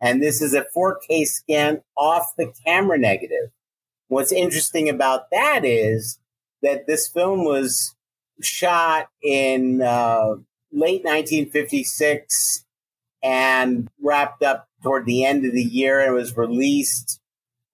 [0.01, 3.51] And this is a 4K scan off the camera negative.
[4.07, 6.19] What's interesting about that is
[6.63, 7.95] that this film was
[8.41, 10.37] shot in uh,
[10.73, 12.65] late 1956
[13.23, 17.21] and wrapped up toward the end of the year and was released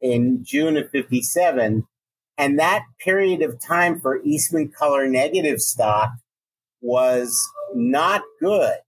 [0.01, 1.87] in June of 57.
[2.37, 6.11] And that period of time for Eastmancolor negative stock
[6.81, 8.79] was not good.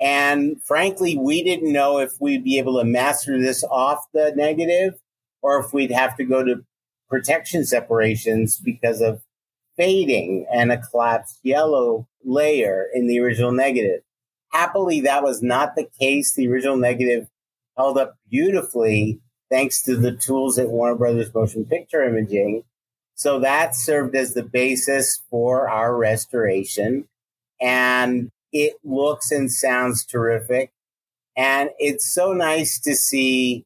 [0.00, 4.94] And frankly, we didn't know if we'd be able to master this off the negative
[5.42, 6.64] or if we'd have to go to
[7.08, 9.22] protection separations because of
[9.78, 14.02] fading and a collapsed yellow layer in the original negative.
[14.50, 16.34] Happily, that was not the case.
[16.34, 17.28] The original negative
[17.76, 22.64] held up beautifully thanks to the tools at Warner Brothers Motion Picture Imaging.
[23.14, 27.08] So that served as the basis for our restoration.
[27.60, 30.72] And it looks and sounds terrific.
[31.36, 33.64] And it's so nice to see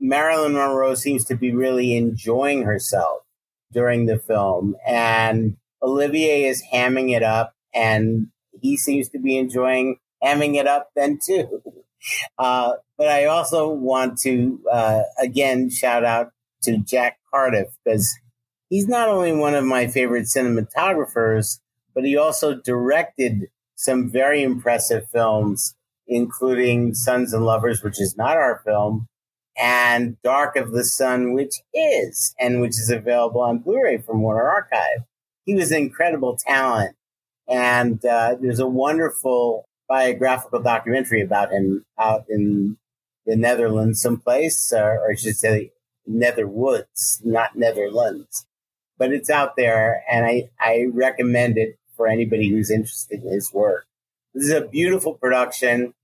[0.00, 3.25] Marilyn Monroe seems to be really enjoying herself
[3.72, 4.76] during the film.
[4.86, 8.28] And Olivier is hamming it up, and
[8.60, 11.62] he seems to be enjoying hamming it up then too.
[12.38, 16.30] Uh, but I also want to, uh, again, shout out
[16.62, 18.16] to Jack Cardiff because
[18.68, 21.58] he's not only one of my favorite cinematographers,
[21.94, 25.74] but he also directed some very impressive films,
[26.06, 29.08] including Sons and Lovers, which is not our film,
[29.56, 34.48] and Dark of the Sun, which is, and which is available on Blu-ray from Warner
[34.48, 35.04] Archive.
[35.44, 36.96] He was an incredible talent.
[37.48, 42.76] And uh, there's a wonderful biographical documentary about him out in
[43.24, 45.70] the Netherlands someplace, or, or I should say
[46.06, 48.46] Netherwoods, not Netherlands.
[48.98, 53.52] But it's out there, and I, I recommend it for anybody who's interested in his
[53.52, 53.86] work.
[54.34, 55.94] This is a beautiful production,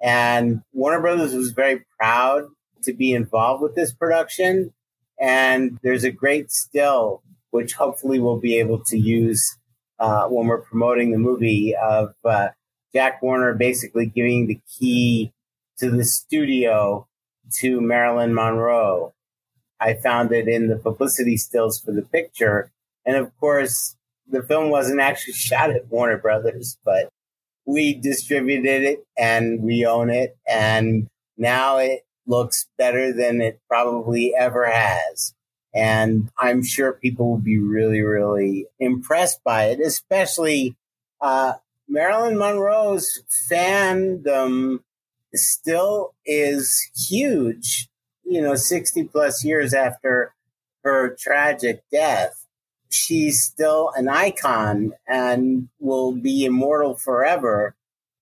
[0.00, 2.44] and Warner Brothers was very proud
[2.84, 4.72] to be involved with this production.
[5.20, 9.56] And there's a great still, which hopefully we'll be able to use
[9.98, 12.48] uh, when we're promoting the movie of uh,
[12.92, 15.32] Jack Warner basically giving the key
[15.78, 17.06] to the studio
[17.60, 19.14] to Marilyn Monroe.
[19.80, 22.70] I found it in the publicity stills for the picture.
[23.04, 23.96] And of course,
[24.28, 27.08] the film wasn't actually shot at Warner Brothers, but
[27.64, 30.36] we distributed it and we own it.
[30.48, 35.34] And now it looks better than it probably ever has.
[35.74, 40.76] And I'm sure people will be really, really impressed by it, especially
[41.20, 41.54] uh,
[41.88, 44.80] Marilyn Monroe's fandom
[45.34, 47.88] still is huge,
[48.24, 50.34] you know, 60 plus years after
[50.84, 52.46] her tragic death.
[52.90, 57.74] She's still an icon and will be immortal forever.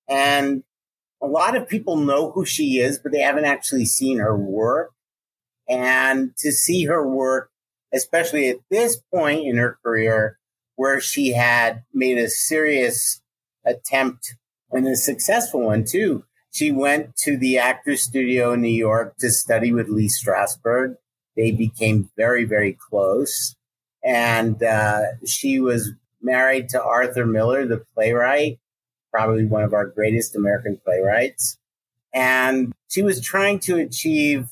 [0.09, 0.63] And
[1.23, 4.93] a lot of people know who she is, but they haven't actually seen her work.
[5.69, 7.51] And to see her work,
[7.93, 10.39] especially at this point in her career,
[10.77, 13.21] where she had made a serious
[13.65, 14.35] attempt
[14.73, 16.25] and a successful one too.
[16.53, 20.97] She went to the Actors Studio in New York to study with Lee Strasberg.
[21.37, 23.55] They became very, very close.
[24.03, 25.93] And uh, she was
[26.23, 28.59] married to Arthur Miller, the playwright,
[29.13, 31.59] probably one of our greatest American playwrights.
[32.13, 34.49] And she was trying to achieve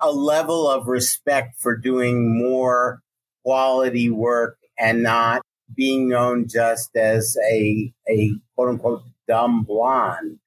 [0.00, 3.02] a level of respect for doing more
[3.44, 5.42] quality work and not
[5.74, 10.38] being known just as a, a quote unquote dumb blonde.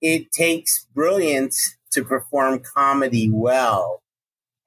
[0.00, 4.02] it takes brilliance to perform comedy well.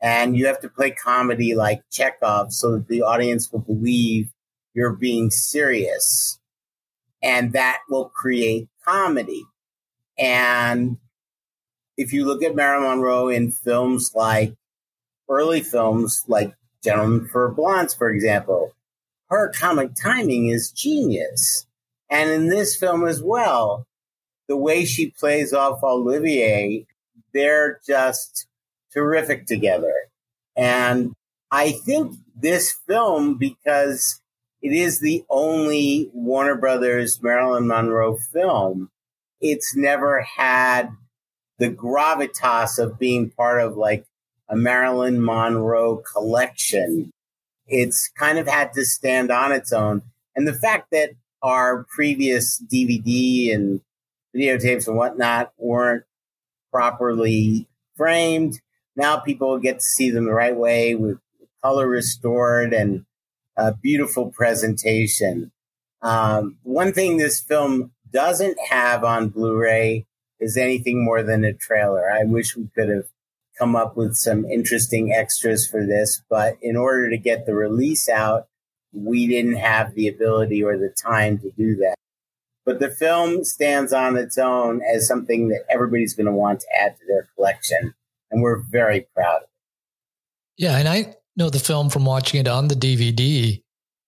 [0.01, 4.31] And you have to play comedy like Chekhov so that the audience will believe
[4.73, 6.39] you're being serious.
[7.25, 9.43] And that will create comedy.
[10.17, 10.97] And
[11.97, 14.53] if you look at Marilyn Monroe in films like
[15.27, 16.53] early films like
[16.83, 18.73] Gentlemen Prefer Blondes, for example,
[19.29, 21.65] her comic timing is genius.
[22.11, 23.87] And in this film as well,
[24.47, 26.85] the way she plays off Olivier,
[27.33, 28.45] they're just
[28.93, 29.93] terrific together.
[30.55, 31.15] And
[31.49, 34.21] I think this film, because
[34.65, 38.89] it is the only Warner Brothers Marilyn Monroe film,
[39.39, 40.89] it's never had
[41.59, 44.07] the gravitas of being part of like
[44.49, 47.11] a Marilyn Monroe collection.
[47.67, 50.01] It's kind of had to stand on its own.
[50.35, 51.11] And the fact that
[51.43, 53.81] our previous DVD and
[54.35, 56.05] videotapes and whatnot weren't
[56.71, 58.59] properly framed,
[58.95, 61.19] now people get to see them the right way with
[61.61, 63.05] color restored and
[63.57, 65.51] a beautiful presentation.
[66.01, 70.05] Um, one thing this film doesn't have on Blu ray
[70.39, 72.09] is anything more than a trailer.
[72.11, 73.05] I wish we could have
[73.57, 78.09] come up with some interesting extras for this, but in order to get the release
[78.09, 78.47] out,
[78.93, 81.95] we didn't have the ability or the time to do that.
[82.65, 86.67] But the film stands on its own as something that everybody's going to want to
[86.75, 87.93] add to their collection.
[88.31, 89.49] And we're very proud of it.
[90.57, 90.77] Yeah.
[90.77, 93.61] And I know the film from watching it on the DVD.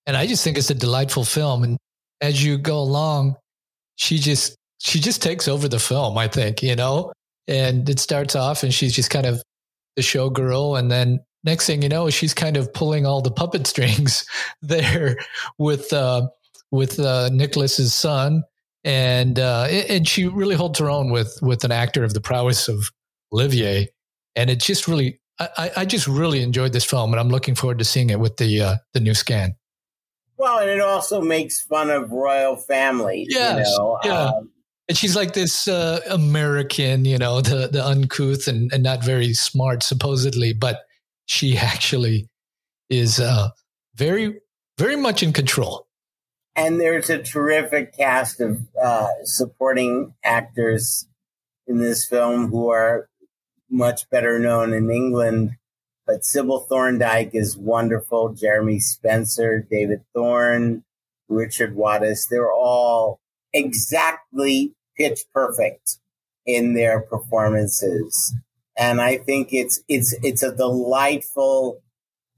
[0.06, 1.64] And I just think it's a delightful film.
[1.64, 1.76] And
[2.20, 3.36] as you go along,
[3.96, 7.12] she just she just takes over the film, I think, you know?
[7.46, 9.42] And it starts off and she's just kind of
[9.96, 10.78] the showgirl.
[10.78, 14.24] And then next thing you know, she's kind of pulling all the puppet strings
[14.62, 15.16] there
[15.58, 16.28] with, uh,
[16.70, 18.44] with, uh, Nicholas's son.
[18.84, 22.68] And, uh, and she really holds her own with, with an actor of the prowess
[22.68, 22.90] of
[23.32, 23.88] Olivier.
[24.36, 27.78] And it just really, I, I just really enjoyed this film and I'm looking forward
[27.78, 29.54] to seeing it with the, uh, the new scan.
[30.36, 33.28] Well, and it also makes fun of royal families.
[33.30, 33.98] Yes, you know?
[34.04, 34.24] yeah.
[34.24, 34.50] Um,
[34.88, 39.34] and she's like this uh, American, you know, the the uncouth and, and not very
[39.34, 40.80] smart, supposedly, but
[41.26, 42.28] she actually
[42.88, 43.50] is uh,
[43.96, 44.40] very,
[44.78, 45.86] very much in control.
[46.56, 51.06] And there's a terrific cast of uh, supporting actors
[51.66, 53.07] in this film who are
[53.70, 55.52] much better known in England.
[56.06, 58.30] But Sybil Thorndike is wonderful.
[58.30, 60.84] Jeremy Spenser, David Thorne,
[61.28, 63.20] Richard Wattis, they're all
[63.52, 65.98] exactly pitch perfect
[66.46, 68.34] in their performances.
[68.76, 71.82] And I think it's it's it's a delightful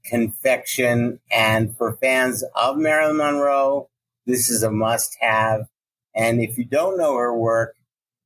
[0.03, 1.19] confection.
[1.31, 3.89] And for fans of Marilyn Monroe,
[4.25, 5.67] this is a must have.
[6.13, 7.75] And if you don't know her work,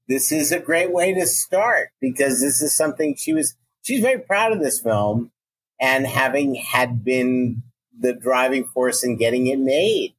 [0.07, 4.19] this is a great way to start because this is something she was she's very
[4.19, 5.31] proud of this film
[5.79, 7.63] and having had been
[7.99, 10.13] the driving force in getting it made.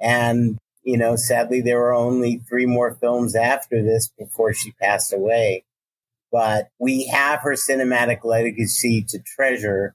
[0.00, 5.12] And you know, sadly, there were only three more films after this before she passed
[5.12, 5.64] away.
[6.32, 9.94] But we have her cinematic legacy to treasure,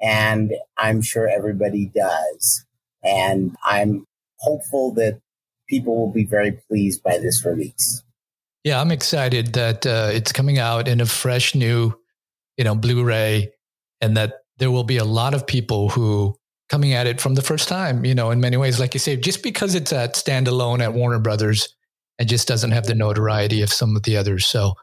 [0.00, 2.64] and I'm sure everybody does.
[3.02, 4.06] And I'm
[4.40, 5.18] hopeful that
[5.68, 8.02] people will be very pleased by this release.
[8.68, 11.94] Yeah, I'm excited that uh, it's coming out in a fresh new,
[12.58, 13.50] you know, Blu-ray,
[14.02, 16.36] and that there will be a lot of people who
[16.68, 19.16] coming at it from the first time, you know, in many ways, like you say,
[19.16, 21.74] just because it's at standalone at Warner Brothers
[22.18, 24.44] and just doesn't have the notoriety of some of the others.
[24.44, 24.74] So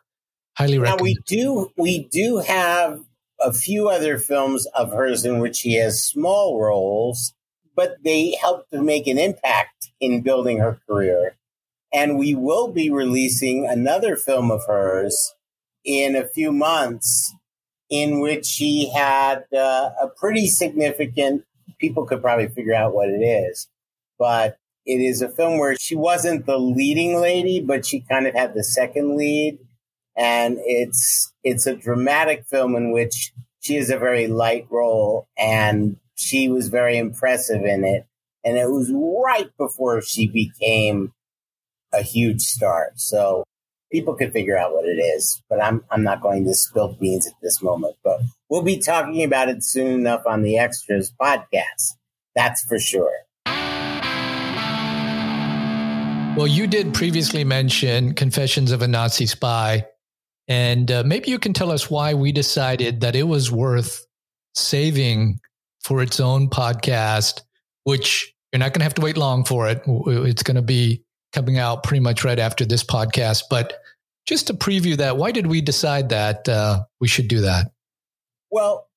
[0.58, 1.00] highly recommend.
[1.00, 3.02] Now we do, we do have
[3.40, 7.36] a few other films of hers in which she has small roles,
[7.76, 11.36] but they help to make an impact in building her career.
[11.96, 15.34] And we will be releasing another film of hers
[15.86, 17.34] in a few months
[17.90, 21.46] in which she had uh, a pretty significant
[21.80, 23.70] people could probably figure out what it is.
[24.20, 28.34] But it is a film where she wasn't the leading lady, but she kind of
[28.34, 29.58] had the second lead.
[30.18, 35.98] And it's it's a dramatic film in which she is a very light role and
[36.16, 38.06] she was very impressive in it.
[38.44, 41.14] And it was right before she became
[41.96, 42.92] a huge star.
[42.96, 43.44] So
[43.92, 47.28] people could figure out what it is, but I'm I'm not going to spill beans
[47.28, 47.96] at this moment.
[48.04, 48.20] But
[48.50, 51.94] we'll be talking about it soon enough on the extras podcast.
[52.36, 53.12] That's for sure.
[56.36, 59.88] Well, you did previously mention Confessions of a Nazi Spy,
[60.50, 64.06] and uh, maybe you can tell us why we decided that it was worth
[64.54, 65.40] saving
[65.86, 67.42] for its own podcast,
[67.86, 69.82] which you're not going to have to wait long for it.
[69.86, 71.05] It's going to be
[71.36, 73.44] coming out pretty much right after this podcast.
[73.50, 73.74] But
[74.26, 77.72] just to preview that, why did we decide that uh, we should do that?
[78.50, 78.88] Well,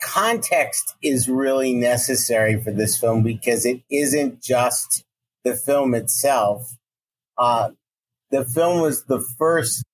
[0.00, 5.04] context is really necessary for this film because it isn't just
[5.44, 6.76] the film itself.
[7.36, 7.70] Uh,
[8.30, 9.84] the film was the first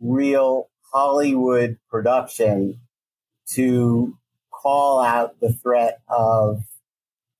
[0.00, 2.80] real Hollywood production
[3.50, 4.16] to
[4.50, 6.62] call out the threat of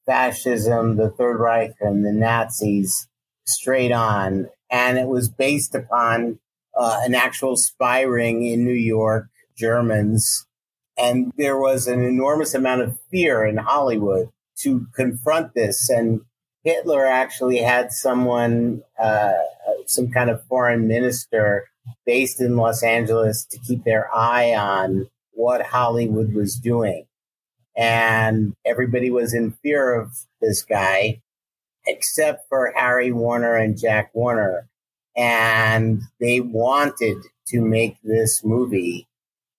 [0.07, 3.09] fascism, the Third Reich, and the Nazis
[3.49, 4.49] straight on.
[4.71, 6.39] And it was based upon
[6.77, 10.47] uh, an actual spy ring in New York, Germans.
[10.97, 14.31] And there was an enormous amount of fear in Hollywood
[14.61, 15.89] to confront this.
[15.89, 16.23] And
[16.65, 19.33] Hitler actually had someone, uh,
[19.87, 21.69] some kind of foreign minister
[22.05, 27.07] based in Los Angeles to keep their eye on what Hollywood was doing.
[27.77, 31.23] And everybody was in fear of this guy,
[31.89, 34.69] except for Harry Warner and Jack Warner.
[35.17, 37.17] And they wanted
[37.49, 39.09] to make this movie.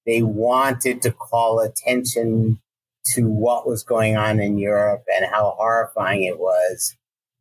[0.06, 2.60] They wanted to call attention
[3.14, 6.96] to what was going on in Europe and how horrifying it was.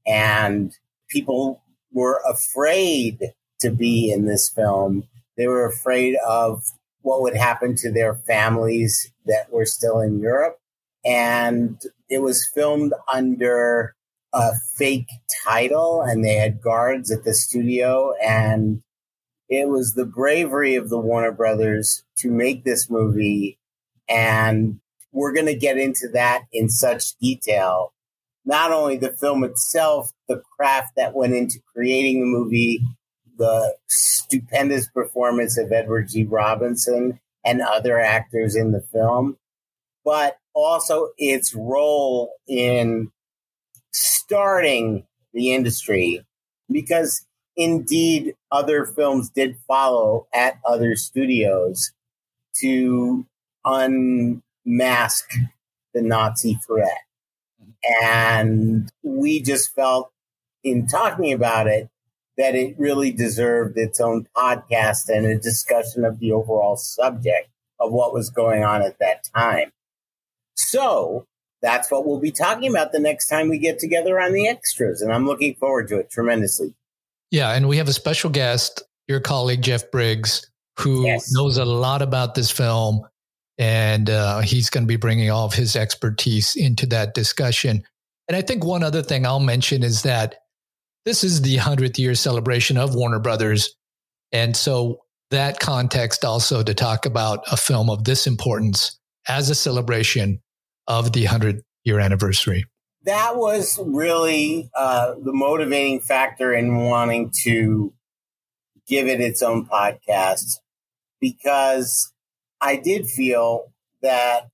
[0.07, 0.75] And
[1.09, 1.63] people
[1.93, 5.05] were afraid to be in this film.
[5.37, 6.65] They were afraid of
[7.03, 10.59] what would happen to their families that were still in Europe.
[11.05, 13.95] And it was filmed under
[14.33, 15.09] a fake
[15.45, 18.15] title, and they had guards at the studio.
[18.23, 18.83] And
[19.49, 23.59] it was the bravery of the Warner Brothers to make this movie.
[24.09, 24.81] And
[25.13, 27.93] we're going to get into that in such detail.
[28.45, 32.81] Not only the film itself, the craft that went into creating the movie,
[33.37, 36.25] the stupendous performance of Edward G.
[36.25, 39.37] Robinson and other actors in the film,
[40.05, 43.11] but also its role in
[43.93, 46.25] starting the industry
[46.71, 47.27] because
[47.57, 51.93] indeed other films did follow at other studios
[52.55, 53.27] to
[53.65, 55.31] unmask
[55.95, 56.99] the Nazi threat.
[58.03, 60.11] And we just felt
[60.65, 61.89] in talking about it
[62.37, 67.49] that it really deserved its own podcast and a discussion of the overall subject
[67.81, 69.73] of what was going on at that time.
[70.55, 71.27] So
[71.63, 75.03] that's what we'll be talking about the next time we get together on the extras.
[75.03, 76.75] And I'm looking forward to it tremendously.
[77.31, 77.53] Yeah.
[77.53, 80.49] And we have a special guest, your colleague, Jeff Briggs,
[80.79, 81.33] who yes.
[81.33, 83.03] knows a lot about this film.
[83.59, 87.83] And uh, he's going to be bringing all of his expertise into that discussion.
[88.29, 90.37] And I think one other thing I'll mention is that
[91.05, 93.75] this is the 100th year celebration of Warner Brothers.
[94.31, 95.01] And so
[95.31, 100.41] that context also to talk about a film of this importance as a celebration
[100.89, 102.65] of the 100th year anniversary.
[103.05, 107.93] That was really uh, the motivating factor in wanting to
[108.89, 110.59] give it its own podcast
[111.21, 112.13] because
[112.61, 113.73] I did feel
[114.03, 114.49] that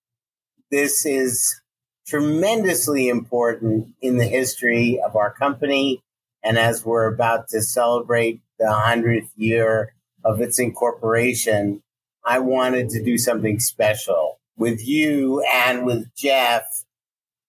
[0.71, 1.61] this is
[2.07, 6.03] tremendously important in the history of our company
[6.45, 11.83] and as we're about to celebrate the 100th year of its incorporation,
[12.25, 16.85] I wanted to do something special with you and with Jeff,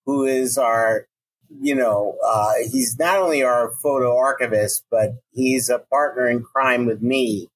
[0.05, 1.07] who is our,
[1.61, 6.85] you know, uh, he's not only our photo archivist, but he's a partner in crime
[6.85, 7.49] with me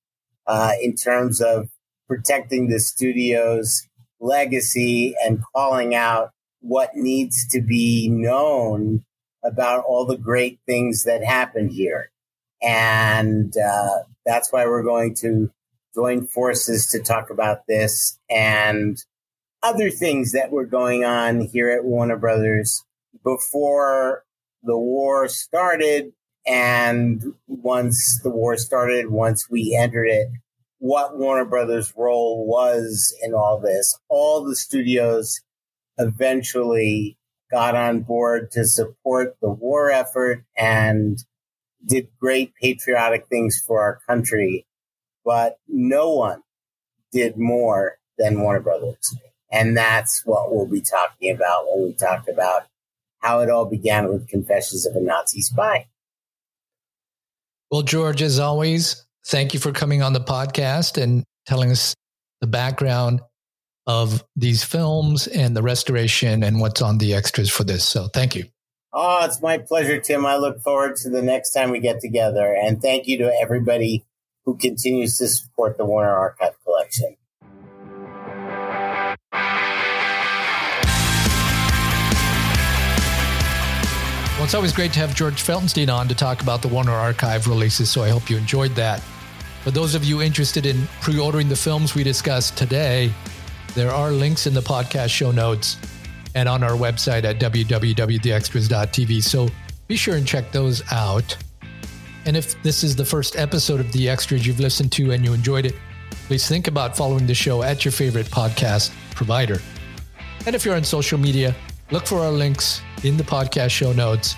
[0.47, 1.69] uh, in terms of
[2.07, 3.87] protecting the studio's
[4.19, 6.31] legacy and calling out
[6.61, 9.03] what needs to be known
[9.43, 12.11] about all the great things that happened here.
[12.61, 15.49] And uh, that's why we're going to
[15.95, 19.03] join forces to talk about this and
[19.61, 22.83] other things that were going on here at Warner Brothers
[23.23, 24.23] before
[24.63, 26.13] the war started.
[26.47, 30.29] And once the war started, once we entered it,
[30.79, 33.99] what Warner Brothers' role was in all this.
[34.07, 35.41] All the studios
[35.97, 37.17] eventually
[37.51, 41.19] got on board to support the war effort and
[41.85, 44.65] did great patriotic things for our country.
[45.25, 46.41] But no one
[47.11, 49.15] did more than Warner Brothers.
[49.51, 52.63] And that's what we'll be talking about when we talk about
[53.19, 55.87] how it all began with Confessions of a Nazi Spy.
[57.71, 61.93] Well, George, as always, thank you for coming on the podcast and telling us
[62.41, 63.21] the background
[63.85, 67.83] of these films and the restoration and what's on the extras for this.
[67.83, 68.45] So thank you.
[68.93, 70.25] Oh, it's my pleasure, Tim.
[70.25, 72.55] I look forward to the next time we get together.
[72.55, 74.03] And thank you to everybody
[74.45, 77.15] who continues to support the Warner Archive Collection.
[84.49, 87.91] It's always great to have George Feltenstein on to talk about the Warner Archive releases,
[87.91, 88.99] so I hope you enjoyed that.
[89.63, 93.13] For those of you interested in pre ordering the films we discussed today,
[93.75, 95.77] there are links in the podcast show notes
[96.33, 99.21] and on our website at www.theextras.tv.
[99.21, 99.49] So
[99.87, 101.37] be sure and check those out.
[102.25, 105.33] And if this is the first episode of The Extras you've listened to and you
[105.33, 105.75] enjoyed it,
[106.25, 109.61] please think about following the show at your favorite podcast provider.
[110.47, 111.55] And if you're on social media,
[111.91, 114.35] look for our links in the podcast show notes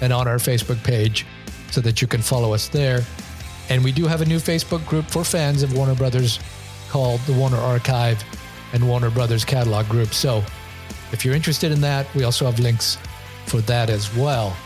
[0.00, 1.26] and on our Facebook page
[1.70, 3.00] so that you can follow us there.
[3.68, 6.38] And we do have a new Facebook group for fans of Warner Brothers
[6.88, 8.22] called the Warner Archive
[8.72, 10.14] and Warner Brothers Catalog Group.
[10.14, 10.44] So
[11.12, 12.98] if you're interested in that, we also have links
[13.46, 14.56] for that as well.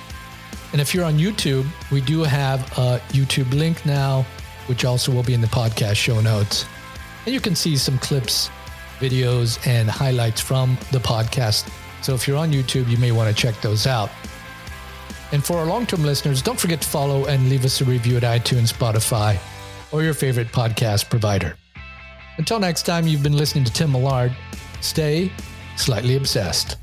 [0.72, 4.24] And if you're on YouTube, we do have a YouTube link now,
[4.66, 6.64] which also will be in the podcast show notes.
[7.24, 8.50] And you can see some clips,
[8.98, 11.70] videos, and highlights from the podcast.
[12.02, 14.10] So if you're on YouTube, you may want to check those out.
[15.32, 18.16] And for our long term listeners, don't forget to follow and leave us a review
[18.16, 19.38] at iTunes, Spotify,
[19.92, 21.56] or your favorite podcast provider.
[22.38, 24.34] Until next time, you've been listening to Tim Millard.
[24.80, 25.30] Stay
[25.76, 26.76] slightly obsessed.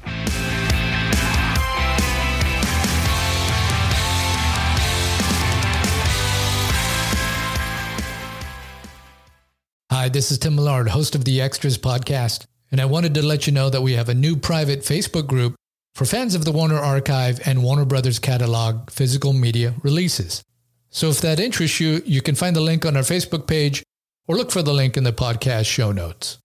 [9.92, 13.46] Hi, this is Tim Millard, host of the Extras podcast, and I wanted to let
[13.46, 15.56] you know that we have a new private Facebook group
[15.98, 20.44] for fans of the Warner Archive and Warner Brothers catalog physical media releases.
[20.92, 23.82] So if that interests you, you can find the link on our Facebook page
[24.28, 26.38] or look for the link in the podcast show notes.